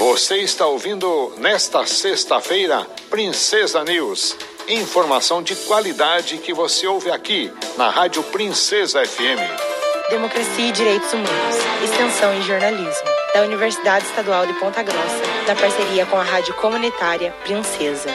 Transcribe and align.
Você 0.00 0.38
está 0.38 0.66
ouvindo 0.66 1.30
nesta 1.36 1.84
sexta-feira 1.84 2.86
Princesa 3.10 3.84
News. 3.84 4.34
Informação 4.66 5.42
de 5.42 5.54
qualidade 5.54 6.38
que 6.38 6.54
você 6.54 6.86
ouve 6.86 7.10
aqui 7.10 7.52
na 7.76 7.90
Rádio 7.90 8.22
Princesa 8.22 9.04
FM. 9.04 10.08
Democracia 10.08 10.68
e 10.68 10.72
Direitos 10.72 11.12
Humanos, 11.12 11.56
Extensão 11.84 12.34
e 12.34 12.40
Jornalismo, 12.40 13.08
da 13.34 13.42
Universidade 13.42 14.06
Estadual 14.06 14.46
de 14.46 14.54
Ponta 14.54 14.82
Grossa, 14.82 15.22
na 15.46 15.54
parceria 15.54 16.06
com 16.06 16.16
a 16.16 16.24
Rádio 16.24 16.54
Comunitária 16.54 17.32
Princesa. 17.44 18.08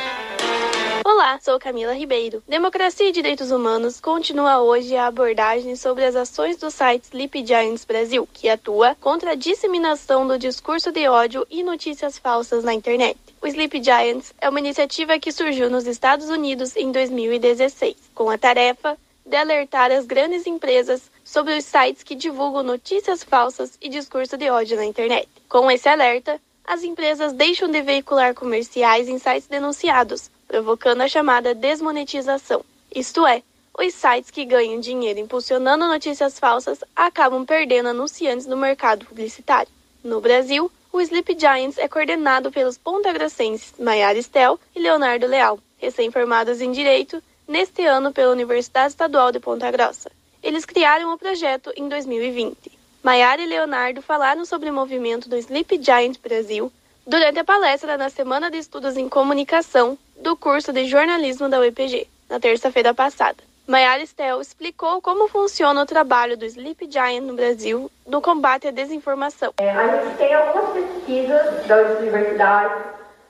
Olá, 1.17 1.39
sou 1.41 1.57
Camila 1.57 1.93
Ribeiro. 1.93 2.43
Democracia 2.45 3.07
e 3.07 3.11
Direitos 3.13 3.49
Humanos 3.49 4.01
continua 4.01 4.59
hoje 4.59 4.97
a 4.97 5.07
abordagem 5.07 5.73
sobre 5.77 6.03
as 6.03 6.13
ações 6.13 6.57
do 6.57 6.69
site 6.69 7.05
Sleep 7.05 7.47
Giants 7.47 7.85
Brasil, 7.85 8.27
que 8.33 8.49
atua 8.49 8.97
contra 8.99 9.31
a 9.31 9.35
disseminação 9.35 10.27
do 10.27 10.37
discurso 10.37 10.91
de 10.91 11.07
ódio 11.07 11.47
e 11.49 11.63
notícias 11.63 12.17
falsas 12.17 12.65
na 12.65 12.73
internet. 12.73 13.17
O 13.41 13.47
Sleep 13.47 13.81
Giants 13.81 14.33
é 14.41 14.49
uma 14.49 14.59
iniciativa 14.59 15.17
que 15.17 15.31
surgiu 15.31 15.69
nos 15.69 15.87
Estados 15.87 16.27
Unidos 16.27 16.75
em 16.75 16.91
2016, 16.91 17.95
com 18.13 18.29
a 18.29 18.37
tarefa 18.37 18.97
de 19.25 19.37
alertar 19.37 19.93
as 19.93 20.05
grandes 20.05 20.45
empresas 20.45 21.09
sobre 21.23 21.57
os 21.57 21.63
sites 21.63 22.03
que 22.03 22.13
divulgam 22.13 22.61
notícias 22.61 23.23
falsas 23.23 23.77
e 23.81 23.87
discurso 23.87 24.35
de 24.35 24.49
ódio 24.49 24.75
na 24.75 24.83
internet. 24.83 25.29
Com 25.47 25.71
esse 25.71 25.87
alerta, 25.87 26.41
as 26.67 26.83
empresas 26.83 27.31
deixam 27.31 27.69
de 27.69 27.81
veicular 27.81 28.33
comerciais 28.33 29.07
em 29.07 29.19
sites 29.19 29.47
denunciados, 29.47 30.31
provocando 30.55 31.01
a 31.01 31.07
chamada 31.09 31.53
desmonetização. 31.53 32.63
Isto 32.89 33.27
é, 33.27 33.43
os 33.77 33.93
sites 33.93 34.31
que 34.31 34.45
ganham 34.45 34.79
dinheiro 34.79 35.19
impulsionando 35.19 35.85
notícias 35.85 36.39
falsas 36.39 36.81
acabam 36.95 37.45
perdendo 37.45 37.89
anunciantes 37.89 38.45
no 38.45 38.55
mercado 38.55 39.05
publicitário. 39.05 39.67
No 40.01 40.21
Brasil, 40.21 40.71
o 40.93 41.01
Sleep 41.01 41.37
Giants 41.37 41.77
é 41.77 41.89
coordenado 41.89 42.53
pelos 42.53 42.77
pontagrossenses 42.77 43.73
Maiara 43.77 44.17
Estel 44.17 44.57
e 44.73 44.79
Leonardo 44.79 45.27
Leal, 45.27 45.59
recém-formados 45.77 46.61
em 46.61 46.71
Direito, 46.71 47.21
neste 47.45 47.85
ano 47.85 48.13
pela 48.13 48.31
Universidade 48.31 48.91
Estadual 48.91 49.33
de 49.33 49.41
Ponta 49.41 49.69
Grossa. 49.69 50.09
Eles 50.41 50.63
criaram 50.63 51.13
o 51.13 51.17
projeto 51.17 51.69
em 51.75 51.89
2020. 51.89 52.71
Maiara 53.03 53.41
e 53.41 53.45
Leonardo 53.45 54.01
falaram 54.01 54.45
sobre 54.45 54.69
o 54.69 54.73
movimento 54.73 55.27
do 55.27 55.35
Sleep 55.35 55.83
Giant 55.83 56.17
Brasil 56.23 56.71
durante 57.05 57.39
a 57.39 57.43
palestra 57.43 57.97
na 57.97 58.09
Semana 58.09 58.49
de 58.49 58.57
Estudos 58.57 58.97
em 58.97 59.07
Comunicação 59.07 59.97
do 60.17 60.35
curso 60.35 60.73
de 60.73 60.85
jornalismo 60.85 61.47
da 61.47 61.59
UEPG, 61.59 62.07
na 62.29 62.39
terça-feira 62.39 62.93
passada. 62.93 63.37
Maiara 63.67 64.05
Stel 64.05 64.41
explicou 64.41 65.01
como 65.01 65.27
funciona 65.27 65.81
o 65.81 65.85
trabalho 65.85 66.37
do 66.37 66.45
Sleep 66.45 66.87
Giant 66.89 67.23
no 67.23 67.35
Brasil 67.35 67.91
no 68.05 68.21
combate 68.21 68.67
à 68.67 68.71
desinformação. 68.71 69.53
É, 69.57 69.71
a 69.71 70.03
gente 70.03 70.17
tem 70.17 70.33
algumas 70.33 70.71
pesquisas 70.71 71.65
das 71.65 71.99
universidades, 71.99 72.83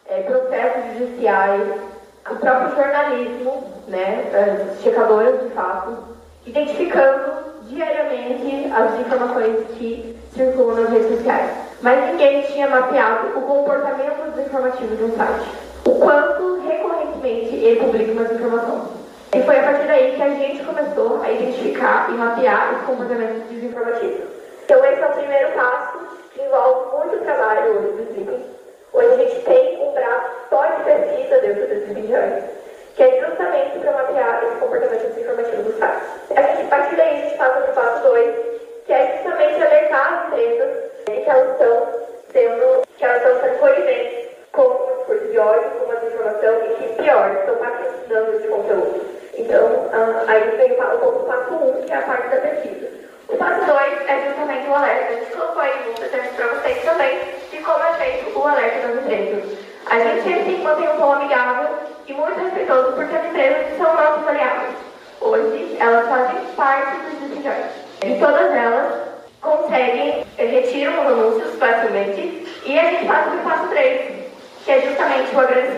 é, 0.07 0.21
processos 0.23 0.97
judiciais, 0.97 1.81
o 2.29 2.35
próprio 2.35 2.75
jornalismo, 2.75 3.73
né, 3.87 4.29
as 4.33 4.83
checadoras 4.83 5.41
de 5.41 5.55
fato, 5.55 5.97
identificando 6.45 7.45
diariamente 7.69 8.71
as 8.71 8.99
informações 8.99 9.67
que 9.77 10.17
circulam 10.33 10.81
nas 10.81 10.89
redes 10.89 11.17
sociais. 11.17 11.64
Mas 11.81 12.11
ninguém 12.11 12.41
tinha 12.43 12.67
mapeado 12.67 13.37
o 13.37 13.41
comportamento 13.41 14.31
desinformativo 14.35 14.95
de 14.95 15.03
um 15.03 15.15
site. 15.15 15.49
O 15.85 15.95
quanto 15.99 16.61
recorrentemente 16.67 17.55
ele 17.55 17.79
publica 17.79 18.11
umas 18.11 18.31
informações. 18.31 18.83
E 19.33 19.41
foi 19.43 19.59
a 19.59 19.63
partir 19.63 19.87
daí 19.87 20.15
que 20.15 20.23
a 20.23 20.29
gente 20.29 20.63
começou 20.63 21.21
a 21.21 21.31
identificar 21.31 22.07
e 22.09 22.13
mapear 22.13 22.75
os 22.75 22.85
comportamentos 22.85 23.43
desinformativos. 23.49 24.21
Então 24.63 24.83
esse 24.85 25.01
é 25.01 25.05
o 25.05 25.13
primeiro 25.13 25.51
passo 25.51 25.99
que 26.33 26.41
envolve 26.41 26.97
muito 26.97 27.23
trabalho 27.23 27.71
hoje 27.71 27.91
do 27.91 28.11
Sleeping. 28.11 28.45
Hoje 28.93 29.07
a 29.07 29.17
gente 29.17 29.41
tem 29.41 29.87
um 29.87 29.91
braço 29.93 30.31
só 30.49 30.65
de 30.65 30.83
pesquisa 30.83 31.39
dentro 31.41 31.67
do 31.67 31.73
Sleeping 31.73 32.13
que 32.95 33.03
é 33.03 33.27
justamente 33.27 33.77
para 33.79 33.91
mapear 33.91 34.43
esse 34.45 34.55
comportamento 34.55 35.07
desinformativo 35.09 35.25
partir 35.65 36.33
daí 36.33 36.35
a 36.35 36.41
gente 36.41 36.69
uh, 49.75 50.25
aí 50.27 50.57
vem 50.57 50.71
o 50.73 50.97
ponto 50.99 51.25
passo 51.25 51.53
1, 51.53 51.55
um, 51.55 51.81
que 51.83 51.91
é 51.93 51.97
a 51.97 52.01
parte 52.01 52.27
da 52.29 52.37
pesquisa. 52.37 52.89
O 53.27 53.37
passo 53.37 53.65
2 53.65 54.07
é 54.07 54.25
justamente 54.27 54.67
o 54.67 54.75
alerta. 54.75 55.13
A 55.13 55.15
gente 55.15 55.31
colocou 55.31 55.61
aí 55.61 55.83
muitas 55.85 56.11
vezes 56.11 56.31
para 56.35 56.47
vocês 56.47 56.83
também 56.83 57.19
de 57.51 57.57
como 57.57 57.83
é 57.83 57.93
feito 57.93 58.39
o 58.39 58.47
alerta 58.47 58.87
das 58.87 58.97
empresas. 59.03 59.57
A 59.87 59.99
gente 59.99 60.23
sempre 60.23 60.57
manter 60.57 60.89
um 60.89 60.97
tom 60.97 61.13
amigável 61.13 61.69
e 62.07 62.13
muito 62.13 62.39
respeitoso, 62.39 62.93
porque 62.93 63.15
as 63.15 63.25
empresas 63.25 63.77
são 63.77 63.93
nossos 63.93 64.27
aliados. 64.27 64.75
Hoje, 65.21 65.77
elas 65.79 66.07
fazem 66.07 66.41
parte 66.55 66.97
dos 66.97 67.29
decisões. 67.29 67.65
E 68.03 68.19
todas 68.19 68.51
elas 68.51 68.93
conseguem, 69.41 70.25
retiram 70.37 71.01
os 71.01 71.11
anúncios 71.11 71.55
facilmente, 71.59 72.47
e 72.65 72.79
a 72.79 72.83
gente 72.83 73.05
passa 73.05 73.29
para 73.29 73.37
o 73.37 73.43
passo 73.43 73.67
3, 73.69 74.11
que 74.65 74.71
é 74.71 74.81
justamente 74.81 75.35
o 75.35 75.39
agradecimento. 75.39 75.74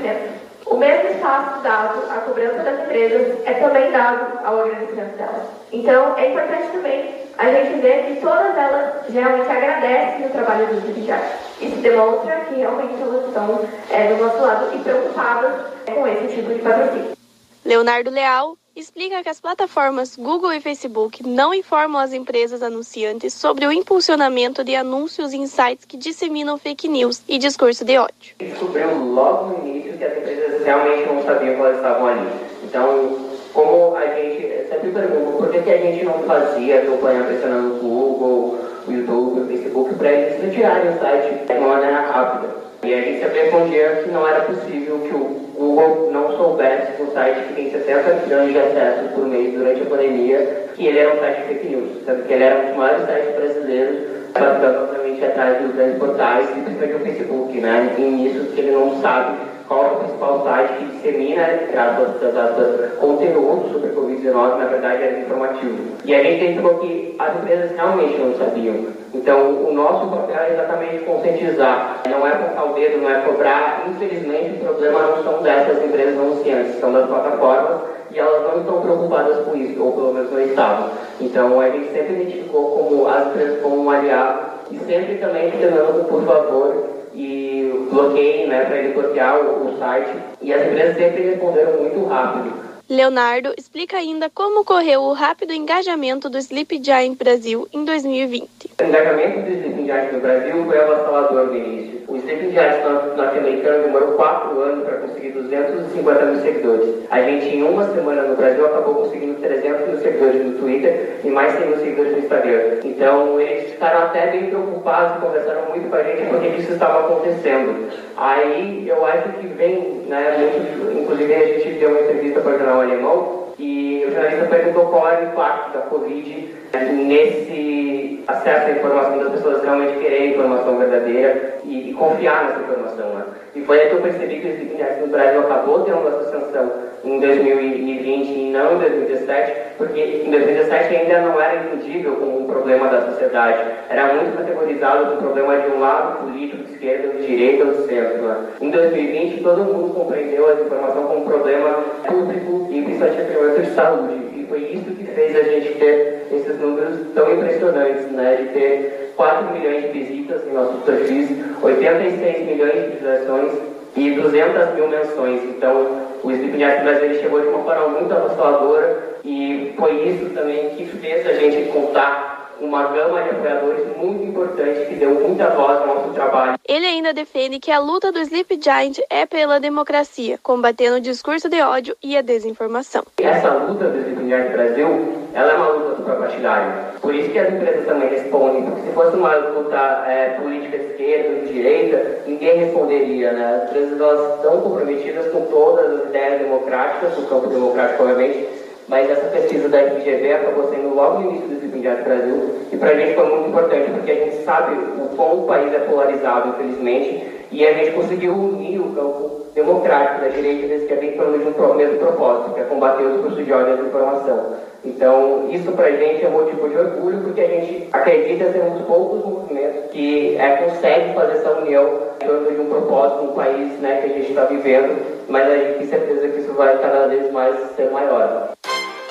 O 0.70 0.78
mesmo 0.78 1.10
espaço 1.10 1.62
dado 1.62 2.12
à 2.12 2.22
cobrança 2.22 2.58
das 2.60 2.82
empresas 2.82 3.38
é 3.46 3.54
também 3.54 3.90
dado 3.92 4.40
ao 4.46 4.62
agradecimento 4.62 5.18
delas. 5.18 5.48
Então, 5.72 6.18
é 6.18 6.30
importante 6.30 6.72
também 6.74 7.16
a 7.38 7.52
gente 7.52 7.80
ver 7.82 8.06
que 8.06 8.22
todas 8.22 8.58
elas 8.58 9.06
geralmente 9.10 9.50
agradecem 9.50 10.26
o 10.26 10.30
trabalho 10.30 10.68
dos 10.68 10.84
dirigentes. 10.84 11.30
Isso 11.62 11.78
demonstra 11.78 12.46
que 12.46 12.56
realmente 12.56 13.02
elas 13.02 13.28
estão 13.28 13.66
é, 13.90 14.14
do 14.14 14.24
nosso 14.24 14.42
lado 14.42 14.76
e 14.76 14.80
preocupadas 14.80 15.66
com 15.86 16.08
esse 16.08 16.36
tipo 16.36 16.54
de 16.54 16.60
patrocínio. 16.60 17.18
Leonardo 17.64 18.10
Leal 18.10 18.58
explica 18.76 19.24
que 19.24 19.30
as 19.30 19.40
plataformas 19.40 20.16
Google 20.16 20.54
e 20.54 20.62
Facebook 20.62 21.26
não 21.28 21.54
informam 21.54 22.00
as 22.00 22.14
empresas 22.14 22.62
anunciantes 22.62 23.34
sobre 23.34 23.66
o 23.66 23.72
impulsionamento 23.72 24.64
de 24.64 24.76
anúncios 24.76 25.34
em 25.34 25.48
sites 25.48 25.86
que 25.86 25.98
disseminam 25.98 26.58
fake 26.58 26.88
news 26.88 27.22
e 27.28 27.38
discurso 27.38 27.84
de 27.84 27.98
ódio. 27.98 28.36
Descobriu 28.38 28.96
logo 29.14 29.46
no 29.46 29.68
início 29.68 29.77
que 29.98 30.06
as 30.06 30.18
empresas 30.18 30.64
realmente 30.64 31.08
não 31.08 31.24
sabiam 31.24 31.56
que 31.56 31.62
elas 31.62 31.76
estavam 31.78 32.08
ali. 32.08 32.28
Então, 32.64 33.18
como 33.54 33.96
a 33.96 34.06
gente 34.08 34.68
sempre 34.70 34.92
pergunta, 34.92 35.38
por 35.38 35.50
que, 35.50 35.62
que 35.62 35.72
a 35.72 35.78
gente 35.78 36.06
não 36.06 36.20
fazia 36.24 36.82
campanha 36.82 37.24
pressionando 37.24 37.76
o 37.76 37.80
Google, 37.80 38.60
o 38.88 38.92
YouTube, 38.92 39.42
o 39.42 39.48
Facebook, 39.48 39.96
para 39.96 40.12
eles 40.12 40.42
retirarem 40.42 40.90
o 40.90 41.00
site 41.00 41.46
de 41.46 41.54
uma 41.54 41.70
maneira 41.70 42.02
rápida? 42.02 42.54
E 42.84 42.94
a 42.94 43.02
gente 43.02 43.20
sempre 43.20 43.42
respondia 43.42 44.02
que 44.04 44.12
não 44.12 44.28
era 44.28 44.42
possível 44.42 45.00
que 45.00 45.16
o 45.16 45.48
Google 45.58 46.12
não 46.12 46.38
soubesse 46.38 46.92
que 46.94 47.04
um 47.04 47.12
site 47.12 47.48
que 47.48 47.54
tem 47.54 47.72
60 47.72 48.14
milhões 48.26 48.54
de 48.54 48.60
acessos 48.60 49.12
por 49.12 49.26
mês 49.26 49.54
durante 49.54 49.82
a 49.82 49.86
pandemia, 49.86 50.67
que 50.78 50.86
ele 50.86 51.00
era 51.00 51.16
um 51.16 51.20
site 51.20 51.42
fake 51.48 51.68
news, 51.70 51.90
sendo 52.06 52.24
que 52.28 52.34
ele 52.34 52.44
era 52.44 52.60
um 52.60 52.68
dos 52.68 52.78
maiores 52.78 53.06
sites 53.08 53.36
brasileiros, 53.36 53.98
batendo 54.32 54.84
obviamente 54.84 55.26
atrás 55.26 55.62
dos 55.62 55.76
grandes 55.76 55.98
portais, 55.98 56.50
e 56.52 56.62
principalmente 56.62 56.96
o 56.96 57.00
Facebook, 57.00 57.60
né? 57.60 57.96
E 57.98 58.02
nisso 58.02 58.52
que 58.54 58.62
ele 58.62 58.72
não 58.72 59.02
sabe 59.02 59.38
qual 59.68 59.84
é 59.84 59.88
o 59.88 59.96
principal 59.98 60.44
site 60.44 60.74
que 60.78 60.86
dissemina, 60.86 61.44
aspas, 61.44 62.36
aspas, 62.38 62.94
conteúdo 63.00 63.74
sobre 63.74 63.90
Covid-19, 63.90 64.58
na 64.58 64.66
verdade 64.66 65.04
era 65.04 65.20
informativo. 65.20 65.98
E 66.06 66.14
a 66.14 66.24
gente 66.24 66.44
identificou 66.44 66.78
que 66.78 67.16
as 67.18 67.36
empresas 67.36 67.72
realmente 67.72 68.18
não 68.20 68.36
sabiam. 68.36 68.76
Então, 69.14 69.66
o 69.66 69.74
nosso 69.74 70.08
papel 70.10 70.38
é 70.38 70.54
exatamente 70.54 71.04
conscientizar. 71.06 72.02
Não 72.08 72.26
é 72.26 72.32
apontar 72.32 72.70
o 72.70 72.74
dedo, 72.76 73.02
não 73.02 73.10
é 73.10 73.22
cobrar. 73.22 73.86
Infelizmente, 73.90 74.62
o 74.62 74.66
problema 74.66 75.02
não 75.02 75.24
são 75.24 75.42
dessas 75.42 75.84
empresas 75.84 76.18
anunciantes, 76.20 76.80
são 76.80 76.94
das 76.94 77.08
plataformas 77.08 77.98
e 78.18 78.20
elas 78.20 78.52
não 78.52 78.62
estão 78.62 78.82
preocupadas 78.82 79.46
com 79.46 79.56
isso, 79.56 79.80
ou 79.80 79.92
pelo 79.92 80.14
menos 80.14 80.32
não 80.32 80.42
estavam. 80.42 80.90
Então, 81.22 81.62
a 81.62 81.70
gente 81.70 81.92
sempre 81.92 82.14
identificou 82.14 82.72
como 82.72 83.08
as 83.08 83.28
empresas 83.28 83.62
como 83.62 83.84
um 83.84 83.90
aliado 83.92 84.58
e 84.72 84.80
sempre 84.80 85.16
também 85.20 85.52
pedindo, 85.52 86.04
por 86.10 86.26
favor, 86.26 86.90
e 87.14 87.88
bloqueiem 87.92 88.48
né, 88.48 88.66
para 88.66 88.78
ele 88.80 88.94
bloquear 88.94 89.40
o, 89.40 89.68
o 89.68 89.78
site. 89.78 90.10
E 90.42 90.52
as 90.52 90.66
empresas 90.66 90.98
sempre 90.98 91.24
responderam 91.30 91.74
muito 91.80 92.06
rápido. 92.06 92.68
Leonardo 92.90 93.54
explica 93.56 93.98
ainda 93.98 94.32
como 94.32 94.62
ocorreu 94.62 95.02
o 95.02 95.14
rápido 95.14 95.54
engajamento 95.54 96.28
do 96.28 96.40
Sleep 96.40 96.82
Giant 96.84 97.18
Brasil 97.18 97.68
em 97.72 97.86
2020. 97.86 98.50
O 98.80 98.84
engajamento 98.84 99.42
do 99.42 99.50
Sleep 99.52 99.86
Giant 99.86 100.12
no 100.14 100.22
Brasil 100.22 100.66
foi 100.66 100.80
avassalador 100.80 101.48
no 101.48 101.56
início. 101.56 101.97
O 102.18 102.20
Sleep 102.20 102.50
Giant 102.50 102.82
norte-americano 103.16 103.84
demorou 103.84 104.14
quatro 104.14 104.60
anos 104.60 104.84
para 104.86 104.98
conseguir 104.98 105.30
250 105.34 106.26
mil 106.26 106.42
seguidores. 106.42 106.96
A 107.12 107.22
gente, 107.22 107.46
em 107.56 107.62
uma 107.62 107.84
semana 107.94 108.24
no 108.24 108.36
Brasil, 108.36 108.66
acabou 108.66 108.96
conseguindo 108.96 109.40
300 109.40 109.88
mil 109.88 110.00
seguidores 110.00 110.44
no 110.44 110.58
Twitter 110.58 111.20
e 111.24 111.30
mais 111.30 111.54
100 111.54 111.68
mil 111.68 111.78
seguidores 111.78 112.12
no 112.14 112.18
Instagram. 112.18 112.62
Então, 112.84 113.40
eles 113.40 113.72
ficaram 113.72 114.08
até 114.08 114.32
bem 114.32 114.48
preocupados 114.48 115.18
e 115.18 115.26
conversaram 115.28 115.70
muito 115.70 115.90
com 115.90 115.96
a 115.96 116.04
gente 116.04 116.26
porque 116.26 116.48
isso 116.48 116.74
estava 116.74 117.02
acontecendo. 117.02 117.88
Aí, 118.18 118.90
eu 118.90 119.06
acho 119.06 119.30
que 119.34 119.48
vem, 119.50 120.04
né, 120.08 120.38
muito, 120.40 121.00
inclusive 121.00 121.36
a 121.36 121.46
gente 121.46 121.70
deu 121.78 121.90
uma 121.92 122.02
entrevista 122.02 122.40
para 122.40 122.56
o 122.56 122.58
jornal 122.58 122.82
alemão 122.82 123.48
e 123.60 124.06
o 124.08 124.12
jornalista 124.12 124.46
perguntou 124.46 124.86
qual 124.88 125.08
era 125.08 125.22
o 125.22 125.30
impacto 125.30 125.74
da 125.74 125.82
Covid 125.82 126.56
nesse 126.74 128.24
acesso 128.28 128.68
à 128.68 128.72
informação 128.72 129.18
das 129.20 129.32
pessoas 129.32 129.64
realmente 129.64 130.00
quererem 130.00 130.32
informação 130.32 130.78
verdadeira 130.78 131.60
e, 131.64 131.90
e 131.90 131.94
confiar 131.94 132.46
nessa 132.46 132.60
informação. 132.60 133.10
Né? 133.16 133.24
E 133.56 133.62
foi 133.62 133.80
aí 133.80 133.90
que 133.90 133.96
eu 133.96 134.02
percebi 134.02 134.40
que 134.40 134.48
o 134.48 134.52
Sleep 134.52 135.02
no 135.02 135.08
Brasil 135.08 135.40
acabou 135.40 135.82
tendo 135.82 136.00
uma 136.00 136.12
suspensão 136.12 136.72
em 137.04 137.20
2020 137.20 138.28
e 138.28 138.52
não 138.52 138.76
em 138.76 138.80
2017, 138.80 139.54
porque 139.78 140.00
em 140.26 140.30
2017 140.30 140.96
ainda 140.96 141.22
não 141.22 141.42
era 141.42 141.64
entendível 141.64 142.16
como 142.16 142.42
um 142.42 142.48
problema 142.48 142.90
da 142.90 143.12
sociedade. 143.12 143.60
Era 143.90 144.14
muito 144.14 144.38
categorizado 144.38 145.06
como 145.06 145.22
problema 145.22 145.58
de 145.58 145.72
um 145.72 145.80
lado 145.80 146.26
político, 146.26 146.64
de 146.64 146.74
esquerda, 146.74 147.08
de 147.10 147.26
direita 147.26 147.66
ou 147.66 147.72
de 147.72 147.86
centro. 147.86 148.22
Né? 148.24 148.38
Em 148.60 148.70
2020, 148.70 149.44
todo 149.44 149.64
mundo 149.64 149.94
compreendeu 149.94 150.52
essa 150.52 150.64
informação 150.64 151.04
como 151.04 151.22
um 151.22 151.26
problema 151.26 151.70
público 152.06 152.68
e 152.72 152.82
principalmente 152.82 153.62
de 153.62 153.74
saúde. 153.74 154.14
E 154.36 154.46
foi 154.50 154.60
isso 154.60 154.92
que 154.92 155.06
fez 155.06 155.36
a 155.36 155.44
gente 155.44 155.74
ter 155.76 156.17
esses 156.32 156.60
números 156.60 157.00
tão 157.14 157.34
impressionantes, 157.34 158.12
né? 158.12 158.36
de 158.36 158.50
ter 158.50 159.14
4 159.16 159.54
milhões 159.54 159.84
de 159.84 160.00
visitas 160.00 160.48
em 160.48 160.54
nossos 160.54 160.84
perfis, 160.84 161.30
86 161.62 162.46
milhões 162.46 162.74
de 162.74 162.90
visualizações 162.98 163.54
e 163.96 164.12
200 164.12 164.76
mil 164.76 164.88
menções. 164.88 165.44
Então, 165.44 166.08
o 166.24 166.32
Sleep 166.32 166.64
Art 166.64 166.84
Brasil 166.84 167.16
chegou 167.16 167.42
de 167.42 167.48
uma 167.48 167.64
forma 167.64 167.88
muito 168.00 168.14
avassaladora 168.14 169.18
e 169.24 169.74
foi 169.78 170.08
isso 170.08 170.30
também 170.34 170.70
que 170.70 170.86
fez 170.86 171.26
a 171.26 171.34
gente 171.34 171.70
contar 171.72 172.37
uma 172.62 172.84
gama 172.88 173.22
de 173.24 173.30
apoiadores 173.30 173.98
muito 173.98 174.24
importante 174.24 174.86
que 174.88 174.96
deu 174.96 175.12
muita 175.12 175.50
voz 175.50 175.80
ao 175.80 175.88
nosso 175.88 176.10
trabalho. 176.14 176.60
Ele 176.68 176.86
ainda 176.86 177.14
defende 177.14 177.60
que 177.60 177.72
a 177.72 177.80
luta 177.80 178.12
do 178.12 178.20
Sleep 178.20 178.60
Giant 178.62 179.00
é 179.10 179.26
pela 179.26 179.60
democracia, 179.60 180.40
combatendo 180.42 180.98
o 180.98 181.02
discurso 181.02 181.50
de 181.50 181.62
ódio 181.62 181.96
e 182.04 182.18
a 182.18 182.22
desinformação. 182.22 183.04
Essa 183.22 183.54
luta 183.54 183.90
do 183.90 183.98
Sleep 184.00 184.28
Giant 184.28 184.52
Brasil, 184.52 184.88
ela 185.34 185.52
é 185.52 185.56
uma 185.56 185.68
luta 185.70 185.96
superpartidária. 185.98 186.88
Por 187.02 187.14
isso 187.14 187.30
que 187.30 187.40
as 187.40 187.54
empresas 187.54 187.86
também 187.86 188.10
respondem, 188.10 188.64
porque 188.64 188.82
se 188.82 188.94
fosse 188.94 189.16
uma 189.16 189.36
luta 189.36 189.78
é, 190.08 190.38
política 190.42 190.78
de 190.78 190.86
esquerda 190.86 191.30
ou 191.30 191.46
de 191.46 191.54
direita, 191.54 192.22
ninguém 192.26 192.58
responderia, 192.58 193.32
né? 193.32 193.56
As 193.56 193.70
empresas 193.70 194.02
elas 194.02 194.36
estão 194.36 194.62
comprometidas 194.62 195.32
com 195.32 195.42
todas 195.46 196.02
as 196.02 196.10
ideias 196.10 196.42
democráticas, 196.42 197.18
no 197.18 197.28
campo 197.28 197.48
democrático, 197.48 198.04
obviamente, 198.04 198.67
mas 198.88 199.10
essa 199.10 199.28
pesquisa 199.28 199.68
da 199.70 199.80
FGV 199.80 200.34
acabou 200.34 200.70
sendo 200.70 200.96
logo 200.96 201.20
no 201.20 201.30
início 201.30 201.48
do 201.48 201.60
Zimbindiato 201.60 202.04
Brasil 202.04 202.56
e 202.72 202.78
para 202.78 202.92
a 202.92 202.96
gente 202.96 203.16
foi 203.16 203.30
muito 203.30 203.50
importante 203.50 203.92
porque 203.92 204.12
a 204.12 204.16
gente 204.16 204.44
sabe 204.44 204.76
o 204.76 205.10
quão 205.16 205.40
o 205.40 205.48
país 205.48 205.74
é 205.74 205.80
polarizado, 205.80 206.50
infelizmente, 206.50 207.38
e 207.52 207.66
a 207.66 207.74
gente 207.74 207.92
conseguiu 207.92 208.34
unir 208.34 208.80
o 208.80 208.94
campo 208.94 209.46
democrático 209.54 210.22
da 210.22 210.28
direita 210.28 210.66
e 210.66 210.70
da 210.70 210.76
esquerda 210.76 211.06
em 211.06 211.12
torno 211.18 211.40
de 211.40 211.46
um 211.46 211.74
mesmo 211.74 211.98
propósito, 211.98 212.54
que 212.54 212.60
é 212.62 212.64
combater 212.66 213.04
o 213.04 213.12
discurso 213.14 213.44
de 213.44 213.52
ódio 213.52 213.74
e 213.74 213.78
desinformação. 213.78 214.68
Então, 214.86 215.50
isso 215.50 215.72
para 215.72 215.88
a 215.88 215.92
gente 215.92 216.24
é 216.24 216.30
motivo 216.30 216.70
de 216.70 216.78
orgulho 216.78 217.22
porque 217.24 217.42
a 217.42 217.48
gente 217.48 217.90
acredita 217.92 218.52
ser 218.52 218.62
um 218.62 218.76
dos 218.76 218.84
poucos 218.84 219.26
movimentos 219.26 219.92
que 219.92 220.38
é, 220.38 220.58
consegue 220.58 221.14
fazer 221.14 221.34
essa 221.34 221.52
união 221.60 222.00
em 222.22 222.26
torno 222.26 222.52
de 222.52 222.62
um 222.62 222.70
propósito, 222.70 223.24
um 223.24 223.34
país 223.34 223.74
né, 223.80 224.02
que 224.02 224.12
a 224.12 224.14
gente 224.14 224.30
está 224.30 224.46
vivendo, 224.46 224.96
mas 225.28 225.48
a 225.52 225.58
gente 225.58 225.80
tem 225.80 225.88
certeza 225.88 226.28
que 226.28 226.40
isso 226.40 226.54
vai 226.54 226.78
cada 226.78 227.08
vez 227.08 227.32
mais 227.32 227.56
ser 227.76 227.90
maior. 227.92 228.52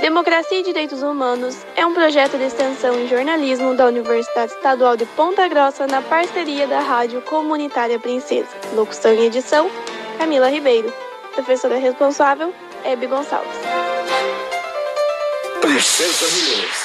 Democracia 0.01 0.61
e 0.61 0.63
Direitos 0.63 1.03
Humanos 1.03 1.57
é 1.75 1.85
um 1.87 1.95
projeto 1.95 2.37
de 2.37 2.45
extensão 2.45 2.99
em 3.01 3.09
jornalismo 3.09 3.75
da 3.75 3.87
Universidade 3.87 4.53
Estadual 4.53 4.97
de 4.97 5.07
Ponta 5.07 5.49
Grossa 5.49 5.87
na 5.87 6.03
parceria 6.03 6.67
da 6.67 6.81
Rádio 6.81 7.23
Comunitária 7.23 7.99
Princesa. 7.99 8.49
Locução 8.75 9.15
e 9.15 9.27
edição, 9.27 9.71
Camila 10.19 10.51
Ribeiro. 10.51 10.93
Professora 11.35 11.79
responsável, 11.79 12.55
Hebe 12.85 13.07
Gonçalves. 13.07 13.57
Princesa 15.63 16.27
News. 16.27 16.67